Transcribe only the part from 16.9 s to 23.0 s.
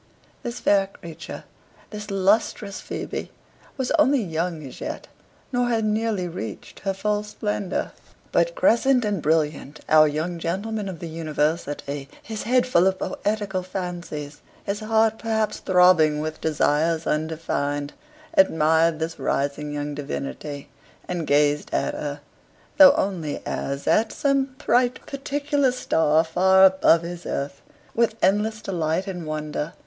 undefined, admired this rising young divinity; and gazed at her (though